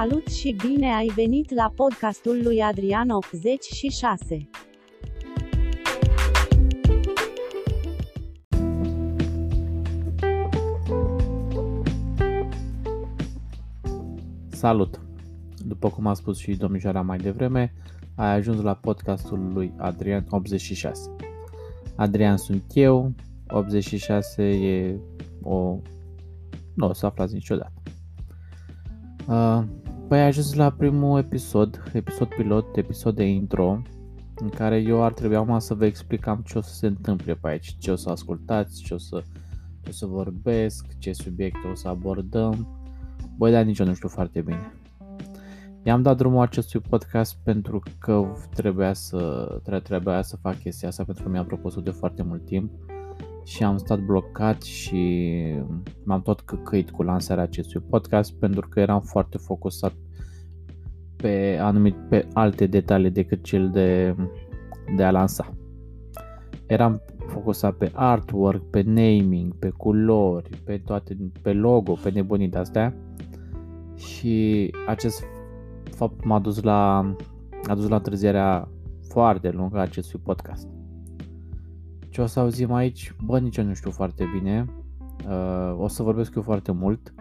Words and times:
Salut 0.00 0.26
și 0.26 0.56
bine 0.66 0.94
ai 0.94 1.12
venit 1.14 1.54
la 1.54 1.72
podcastul 1.74 2.40
lui 2.42 2.62
Adrian 2.62 3.08
86. 3.08 4.48
Salut! 14.48 15.00
După 15.66 15.88
cum 15.88 16.06
a 16.06 16.14
spus 16.14 16.38
și 16.38 16.56
domnișoara 16.56 17.02
mai 17.02 17.16
devreme, 17.16 17.74
ai 18.14 18.34
ajuns 18.34 18.60
la 18.60 18.74
podcastul 18.74 19.52
lui 19.52 19.72
Adrian 19.76 20.26
86. 20.30 21.10
Adrian 21.96 22.36
sunt 22.36 22.64
eu, 22.72 23.14
86 23.48 24.42
e 24.42 25.00
o... 25.42 25.78
Nu 26.74 26.86
o 26.86 26.92
să 26.92 27.06
aflați 27.06 27.34
niciodată. 27.34 27.82
Uh, 29.28 29.62
păi 30.08 30.18
ai 30.18 30.26
ajuns 30.26 30.54
la 30.54 30.70
primul 30.70 31.18
episod, 31.18 31.90
episod 31.92 32.28
pilot, 32.28 32.76
episod 32.76 33.14
de 33.14 33.24
intro, 33.24 33.82
în 34.34 34.48
care 34.48 34.76
eu 34.76 35.02
ar 35.02 35.12
trebui 35.12 35.36
acum 35.36 35.58
să 35.58 35.74
vă 35.74 35.84
explicam 35.84 36.42
ce 36.46 36.58
o 36.58 36.60
să 36.60 36.74
se 36.74 36.86
întâmple 36.86 37.34
pe 37.34 37.48
aici, 37.48 37.76
ce 37.78 37.90
o 37.90 37.96
să 37.96 38.10
ascultați, 38.10 38.82
ce 38.82 38.94
o 38.94 38.98
să, 38.98 39.22
ce 39.82 39.88
o 39.88 39.92
să 39.92 40.06
vorbesc, 40.06 40.86
ce 40.98 41.12
subiecte 41.12 41.66
o 41.66 41.74
să 41.74 41.88
abordăm. 41.88 42.68
Băi, 43.36 43.52
dar 43.52 43.64
nici 43.64 43.78
eu 43.78 43.86
nu 43.86 43.94
știu 43.94 44.08
foarte 44.08 44.40
bine. 44.40 44.72
I-am 45.82 46.02
dat 46.02 46.16
drumul 46.16 46.40
acestui 46.42 46.80
podcast 46.80 47.36
pentru 47.42 47.82
că 47.98 48.26
trebuia 48.54 48.92
să, 48.92 49.48
trebuia 49.82 50.22
să 50.22 50.36
fac 50.36 50.58
chestia 50.58 50.88
asta 50.88 51.04
pentru 51.04 51.24
că 51.24 51.30
mi-am 51.30 51.46
propus 51.46 51.82
de 51.82 51.90
foarte 51.90 52.22
mult 52.22 52.44
timp 52.44 52.70
și 53.44 53.64
am 53.64 53.76
stat 53.76 53.98
blocat 53.98 54.62
și 54.62 55.32
m-am 56.04 56.22
tot 56.22 56.40
căcăit 56.40 56.90
cu 56.90 57.02
lansarea 57.02 57.42
acestui 57.42 57.80
podcast 57.80 58.32
pentru 58.32 58.68
că 58.68 58.80
eram 58.80 59.00
foarte 59.00 59.38
focusat 59.38 59.92
pe 61.16 61.58
anumit 61.60 61.94
pe 62.08 62.28
alte 62.32 62.66
detalii 62.66 63.10
decât 63.10 63.42
cel 63.42 63.70
de, 63.70 64.16
de 64.96 65.04
a 65.04 65.10
lansa. 65.10 65.54
Eram 66.66 67.02
focusat 67.26 67.74
pe 67.74 67.90
artwork, 67.94 68.70
pe 68.70 68.82
naming, 68.82 69.54
pe 69.58 69.68
culori, 69.68 70.50
pe 70.64 70.78
toate, 70.78 71.16
pe 71.42 71.52
logo, 71.52 71.92
pe 72.02 72.10
nebunii 72.10 72.48
de 72.48 72.58
astea 72.58 72.94
și 73.96 74.70
acest 74.86 75.24
fapt 75.84 76.24
m-a 76.24 76.38
dus 76.38 76.62
la 76.62 76.98
a 77.68 77.74
dus 77.74 77.88
la 77.88 77.96
întârzierea 77.96 78.68
foarte 79.08 79.50
lungă 79.50 79.78
a 79.78 79.80
acestui 79.80 80.20
podcast. 80.22 80.68
Ce 82.14 82.20
o 82.20 82.26
să 82.26 82.40
auzim 82.40 82.72
aici, 82.72 83.14
bă, 83.24 83.38
nici 83.38 83.56
eu 83.56 83.64
nu 83.64 83.74
știu 83.74 83.90
foarte 83.90 84.24
bine. 84.32 84.66
Uh, 85.28 85.76
o 85.78 85.88
să 85.88 86.02
vorbesc 86.02 86.34
eu 86.34 86.42
foarte 86.42 86.72
mult. 86.72 87.14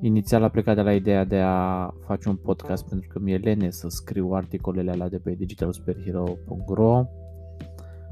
Inițial 0.00 0.42
a 0.42 0.48
plecat 0.48 0.74
de 0.74 0.82
la 0.82 0.94
ideea 0.94 1.24
de 1.24 1.38
a 1.38 1.90
face 2.06 2.28
un 2.28 2.36
podcast 2.36 2.88
pentru 2.88 3.08
că 3.12 3.18
mi-e 3.18 3.36
lene 3.36 3.70
să 3.70 3.88
scriu 3.88 4.30
articolele 4.32 4.90
alea 4.90 5.08
de 5.08 5.18
pe 5.18 5.34
digitalsuperhero.ro 5.34 7.04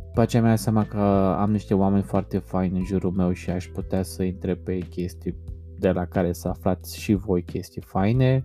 După 0.07 0.21
aceea 0.21 0.43
mi-am 0.43 0.57
seama 0.57 0.85
că 0.85 0.99
am 1.39 1.51
niște 1.51 1.75
oameni 1.75 2.03
foarte 2.03 2.39
faini 2.39 2.79
în 2.79 2.85
jurul 2.85 3.11
meu 3.11 3.33
și 3.33 3.51
aș 3.51 3.67
putea 3.67 4.03
să 4.03 4.23
intre 4.23 4.55
pe 4.55 4.79
chestii 4.79 5.35
de 5.79 5.91
la 5.91 6.05
care 6.05 6.33
să 6.33 6.49
aflați 6.49 6.99
și 6.99 7.15
voi 7.15 7.43
chestii 7.43 7.83
faine. 7.83 8.45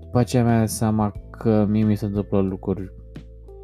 După 0.00 0.18
aceea 0.18 0.44
mi-am 0.44 0.66
seama 0.66 1.12
că 1.30 1.66
mie 1.68 1.84
mi 1.84 1.96
se 1.96 2.04
întâmplă 2.04 2.40
lucruri 2.40 2.92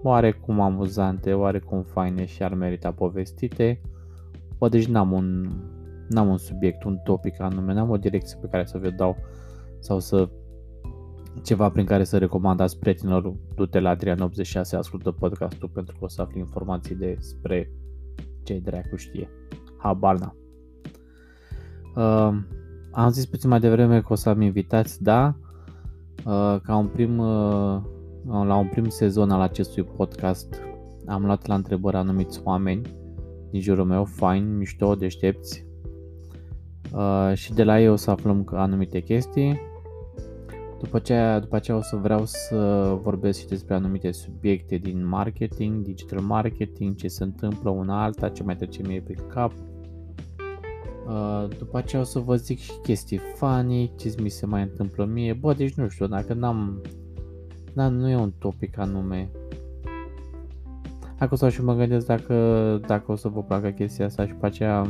oarecum 0.06 0.60
amuzante, 0.60 1.32
oarecum 1.32 1.82
faine 1.82 2.24
și 2.24 2.42
ar 2.42 2.54
merita 2.54 2.92
povestite. 2.92 3.80
O, 4.58 4.68
deci 4.68 4.86
n-am 4.86 5.12
un, 5.12 5.50
n-am 6.08 6.28
un 6.28 6.36
subiect, 6.36 6.84
un 6.84 6.98
topic 7.04 7.40
anume, 7.40 7.72
n-am 7.72 7.90
o 7.90 7.96
direcție 7.96 8.38
pe 8.40 8.46
care 8.50 8.64
să 8.64 8.78
vă 8.78 8.90
dau 8.90 9.16
sau 9.78 10.00
să 10.00 10.28
ceva 11.42 11.70
prin 11.70 11.84
care 11.84 12.04
să 12.04 12.18
recomandați 12.18 12.78
prietenilor 12.78 13.34
du-te 13.54 13.80
la 13.80 13.96
Adrian86, 13.96 14.76
ascultă 14.76 15.10
podcastul 15.10 15.68
pentru 15.68 15.96
că 15.98 16.04
o 16.04 16.08
să 16.08 16.22
afli 16.22 16.38
informații 16.38 16.94
despre 16.94 17.70
ce 18.42 18.58
dracu 18.58 18.96
știe. 18.96 19.28
Habar 19.76 20.18
n-am. 20.18 20.36
Uh, 21.96 22.38
am 22.92 23.10
zis 23.10 23.26
puțin 23.26 23.48
mai 23.48 23.60
devreme 23.60 24.00
că 24.00 24.12
o 24.12 24.14
să 24.14 24.28
am 24.28 24.40
invitați, 24.40 25.02
da, 25.02 25.36
uh, 26.24 26.60
ca 26.62 26.76
un 26.76 26.86
prim 26.86 27.18
uh, 27.18 27.80
la 28.28 28.56
un 28.56 28.68
prim 28.68 28.88
sezon 28.88 29.30
al 29.30 29.40
acestui 29.40 29.82
podcast 29.82 30.62
am 31.06 31.24
luat 31.24 31.46
la 31.46 31.54
întrebări 31.54 31.96
anumiți 31.96 32.40
oameni 32.44 32.80
din 33.50 33.60
jurul 33.60 33.84
meu, 33.84 34.04
fain, 34.04 34.56
mișto, 34.56 34.94
deștepți 34.94 35.66
uh, 36.92 37.32
și 37.34 37.52
de 37.52 37.64
la 37.64 37.80
ei 37.80 37.88
o 37.88 37.96
să 37.96 38.10
aflăm 38.10 38.48
anumite 38.52 39.00
chestii. 39.00 39.60
După 40.82 40.96
aceea, 40.96 41.40
după 41.40 41.56
aceea 41.56 41.76
o 41.76 41.80
să 41.80 41.96
vreau 41.96 42.24
să 42.24 42.56
vorbesc 43.02 43.38
și 43.38 43.46
despre 43.46 43.74
anumite 43.74 44.12
subiecte 44.12 44.76
din 44.76 45.06
marketing, 45.06 45.84
digital 45.84 46.20
marketing, 46.20 46.96
ce 46.96 47.08
se 47.08 47.24
întâmplă 47.24 47.70
una 47.70 48.02
alta, 48.04 48.28
ce 48.28 48.42
mai 48.42 48.56
trece 48.56 48.82
mie 48.86 49.00
pe 49.00 49.12
cap. 49.12 49.52
Uh, 51.08 51.48
după 51.58 51.78
aceea 51.78 52.02
o 52.02 52.04
să 52.04 52.18
vă 52.18 52.36
zic 52.36 52.58
și 52.58 52.72
chestii 52.82 53.20
funny, 53.34 53.92
ce 53.96 54.14
mi 54.22 54.28
se 54.28 54.46
mai 54.46 54.62
întâmplă 54.62 55.04
mie. 55.04 55.32
Bă, 55.32 55.54
deci 55.54 55.74
nu 55.74 55.88
știu, 55.88 56.06
dacă 56.06 56.34
n-am 56.34 56.82
da, 57.76 57.88
nu 57.88 58.08
e 58.08 58.16
un 58.16 58.32
topic 58.38 58.78
anume. 58.78 59.28
Acum 61.18 61.36
să 61.36 61.48
și 61.48 61.62
mă 61.62 61.74
gândesc 61.74 62.06
dacă, 62.06 62.34
dacă 62.86 63.12
o 63.12 63.16
să 63.16 63.28
vă 63.28 63.42
placă 63.42 63.68
chestia 63.68 64.04
asta 64.04 64.26
și 64.26 64.32
pe 64.32 64.46
aceea 64.46 64.82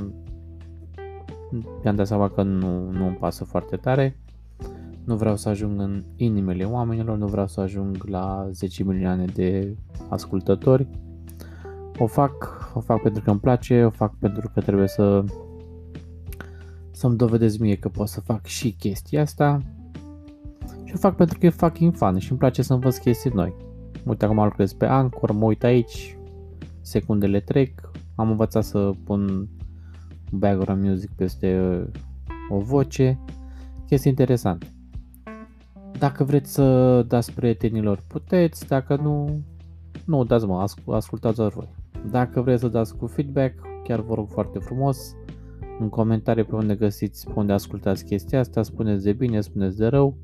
mi-am 1.82 1.97
dat 1.97 2.06
seama 2.06 2.28
că 2.28 2.42
nu, 2.42 2.91
nu 2.91 3.06
îmi 3.06 3.16
pasă 3.16 3.44
foarte 3.44 3.76
tare. 3.76 4.16
Nu 5.04 5.16
vreau 5.16 5.36
să 5.36 5.48
ajung 5.48 5.80
în 5.80 6.02
inimile 6.16 6.64
oamenilor, 6.64 7.16
nu 7.16 7.26
vreau 7.26 7.47
să 7.47 7.60
ajung 7.60 8.04
la 8.04 8.48
10 8.52 8.84
milioane 8.84 9.24
de 9.24 9.76
ascultători. 10.08 10.88
O 11.98 12.06
fac, 12.06 12.70
o 12.74 12.80
fac 12.80 13.03
pentru 13.03 13.22
că 13.22 13.30
îmi 13.30 13.41
place, 13.41 13.84
o 13.84 13.91
fac 13.91 14.14
pentru 14.18 14.50
că 14.54 14.60
trebuie 14.60 14.88
să 14.88 15.24
să-mi 16.91 17.16
dovedesc 17.16 17.58
mie 17.58 17.76
că 17.76 17.88
pot 17.88 18.08
să 18.08 18.20
fac 18.20 18.44
și 18.44 18.72
chestia 18.72 19.20
asta 19.20 19.62
și 20.96 21.02
o 21.04 21.08
fac 21.08 21.16
pentru 21.16 21.38
că 21.38 21.46
e 21.46 21.50
fucking 21.50 21.94
fun 21.94 22.18
și 22.18 22.30
îmi 22.30 22.38
place 22.38 22.62
să 22.62 22.72
învăț 22.72 22.96
chestii 22.96 23.30
noi. 23.34 23.54
Uite 24.04 24.24
acum 24.24 24.42
lucrez 24.44 24.72
pe 24.72 24.86
Anchor, 24.86 25.32
mă 25.32 25.44
uit 25.44 25.64
aici, 25.64 26.18
secundele 26.80 27.40
trec, 27.40 27.90
am 28.14 28.30
învățat 28.30 28.64
să 28.64 28.90
pun 29.04 29.48
background 30.30 30.84
music 30.84 31.10
peste 31.10 31.60
o 32.48 32.58
voce, 32.58 33.18
chestii 33.86 34.10
interesante. 34.10 34.66
Dacă 35.98 36.24
vreți 36.24 36.52
să 36.52 37.02
dați 37.02 37.32
prietenilor, 37.32 38.02
puteți, 38.06 38.66
dacă 38.66 38.96
nu, 39.02 39.40
nu 40.04 40.24
dați 40.24 40.46
mă, 40.46 40.64
ascultați 40.86 41.36
doar 41.36 41.52
voi. 41.52 41.68
Dacă 42.10 42.40
vreți 42.40 42.60
să 42.60 42.68
dați 42.68 42.96
cu 42.96 43.06
feedback, 43.06 43.54
chiar 43.84 44.00
vă 44.00 44.14
rog 44.14 44.28
foarte 44.28 44.58
frumos, 44.58 45.14
în 45.80 45.88
comentarii 45.88 46.44
pe 46.44 46.54
unde 46.54 46.74
găsiți, 46.74 47.26
pe 47.26 47.32
unde 47.34 47.52
ascultați 47.52 48.04
chestia 48.04 48.38
asta, 48.38 48.62
spuneți 48.62 49.04
de 49.04 49.12
bine, 49.12 49.40
spuneți 49.40 49.76
de 49.76 49.86
rău, 49.86 50.16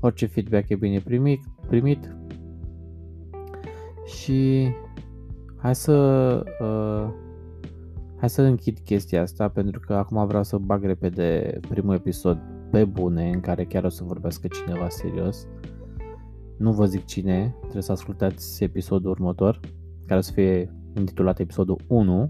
Orice 0.00 0.26
feedback 0.26 0.68
e 0.68 0.76
bine 0.76 0.98
primit, 0.98 1.44
primit. 1.66 2.16
Și 4.04 4.68
hai 5.56 5.74
să 5.74 5.94
uh, 6.60 7.26
hai 8.16 8.30
să 8.30 8.42
închid 8.42 8.78
chestia 8.78 9.22
asta 9.22 9.48
pentru 9.48 9.80
că 9.80 9.94
acum 9.94 10.26
vreau 10.26 10.42
să 10.42 10.56
bag 10.58 10.84
repede 10.84 11.60
primul 11.68 11.94
episod 11.94 12.38
pe 12.70 12.84
bune 12.84 13.30
în 13.30 13.40
care 13.40 13.64
chiar 13.64 13.84
o 13.84 13.88
să 13.88 14.04
vorbească 14.04 14.48
cineva 14.48 14.88
serios. 14.88 15.46
Nu 16.58 16.72
vă 16.72 16.86
zic 16.86 17.04
cine, 17.04 17.54
trebuie 17.60 17.82
să 17.82 17.92
ascultați 17.92 18.64
episodul 18.64 19.10
următor, 19.10 19.60
care 20.06 20.18
o 20.18 20.22
să 20.22 20.32
fie 20.32 20.74
intitulat 20.96 21.38
episodul 21.38 21.80
1. 21.86 22.26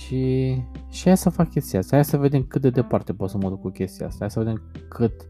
Și, 0.00 0.54
și 0.88 1.04
hai 1.04 1.16
să 1.16 1.30
fac 1.30 1.50
chestia 1.50 1.78
asta, 1.78 1.94
hai 1.94 2.04
să 2.04 2.16
vedem 2.16 2.42
cât 2.42 2.60
de 2.60 2.70
departe 2.70 3.12
pot 3.12 3.30
să 3.30 3.36
mă 3.36 3.48
duc 3.48 3.60
cu 3.60 3.68
chestia 3.68 4.06
asta, 4.06 4.18
hai 4.20 4.30
să 4.30 4.38
vedem 4.38 4.62
cât 4.88 5.28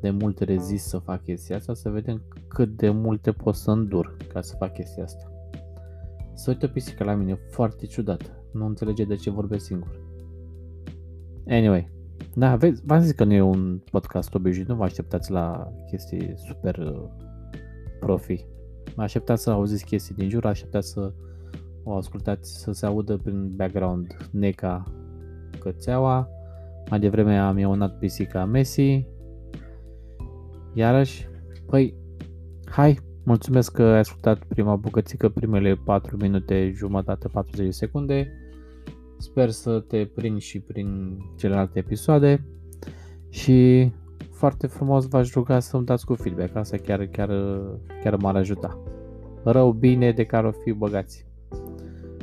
de 0.00 0.10
mult 0.10 0.38
rezist 0.38 0.86
să 0.86 0.98
fac 0.98 1.22
chestia 1.22 1.56
asta, 1.56 1.74
să 1.74 1.88
vedem 1.88 2.22
cât 2.48 2.76
de 2.76 2.90
multe 2.90 3.32
pot 3.32 3.54
să 3.54 3.70
îndur 3.70 4.16
ca 4.32 4.40
să 4.40 4.56
fac 4.58 4.72
chestia 4.72 5.02
asta. 5.02 5.32
Să 6.34 6.50
uite 6.50 6.66
o 6.66 6.68
pisică 6.68 7.04
la 7.04 7.14
mine, 7.14 7.38
foarte 7.50 7.86
ciudat. 7.86 8.32
Nu 8.52 8.66
înțelege 8.66 9.04
de 9.04 9.14
ce 9.14 9.30
vorbesc 9.30 9.64
singur. 9.64 10.00
Anyway, 11.48 11.90
da, 12.34 12.56
vezi, 12.56 12.82
v-am 12.84 13.00
zis 13.00 13.12
că 13.12 13.24
nu 13.24 13.32
e 13.32 13.40
un 13.40 13.80
podcast 13.90 14.34
obișnuit, 14.34 14.68
nu 14.68 14.74
vă 14.74 14.84
așteptați 14.84 15.30
la 15.30 15.72
chestii 15.90 16.34
super 16.36 16.76
uh, 16.78 17.02
profi. 18.00 18.44
Mă 18.96 19.02
așteptați 19.02 19.42
să 19.42 19.50
auziți 19.50 19.84
chestii 19.84 20.14
din 20.14 20.28
jur, 20.28 20.46
așteptați 20.46 20.90
să 20.90 21.12
o 21.82 21.96
ascultați, 21.96 22.60
să 22.60 22.72
se 22.72 22.86
audă 22.86 23.16
prin 23.16 23.56
background 23.56 24.16
Neca 24.30 24.82
cățeaua. 25.58 26.28
Mai 26.90 27.00
devreme 27.00 27.38
am 27.38 27.58
ionat 27.58 27.98
pisica 27.98 28.44
Messi, 28.44 29.06
Iarăși, 30.78 31.28
păi, 31.66 31.94
hai, 32.64 32.98
mulțumesc 33.24 33.72
că 33.72 33.82
ai 33.82 33.98
ascultat 33.98 34.44
prima 34.44 34.76
bucățică, 34.76 35.28
primele 35.28 35.74
4 35.74 36.16
minute, 36.16 36.72
jumătate, 36.74 37.28
40 37.28 37.64
de 37.64 37.70
secunde. 37.70 38.32
Sper 39.16 39.50
să 39.50 39.80
te 39.80 40.04
prind 40.14 40.40
și 40.40 40.60
prin 40.60 41.18
celelalte 41.36 41.78
episoade 41.78 42.46
și 43.28 43.90
foarte 44.30 44.66
frumos 44.66 45.08
v-aș 45.08 45.32
ruga 45.32 45.60
să-mi 45.60 45.84
dați 45.84 46.04
cu 46.04 46.14
feedback, 46.14 46.56
asta 46.56 46.76
chiar, 46.76 47.06
chiar, 47.06 47.30
chiar 48.02 48.16
m-ar 48.16 48.36
ajuta. 48.36 48.78
Rău, 49.44 49.72
bine, 49.72 50.12
de 50.12 50.24
care 50.24 50.46
o 50.46 50.50
fi 50.50 50.72
băgați. 50.72 51.26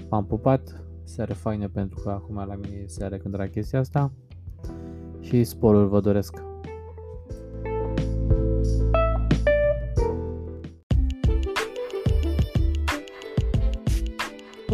M-am 0.09 0.25
pupat, 0.25 0.83
seară 1.03 1.33
faină 1.33 1.67
pentru 1.67 1.99
că 2.03 2.09
acum 2.09 2.35
la 2.35 2.55
mine 2.55 2.75
e 2.83 2.87
seară 2.87 3.17
când 3.17 3.33
era 3.33 3.47
chestia 3.47 3.79
asta 3.79 4.11
și 5.19 5.43
sporul 5.43 5.87
vă 5.87 5.99
doresc. 5.99 6.54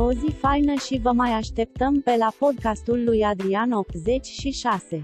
O 0.03 0.11
zi 0.11 0.35
faină 0.39 0.73
și 0.73 0.99
vă 1.01 1.11
mai 1.11 1.31
așteptăm 1.31 2.01
pe 2.01 2.15
la 2.17 2.31
podcastul 2.39 3.03
lui 3.03 3.23
Adrian 3.23 3.71
86. 3.71 5.01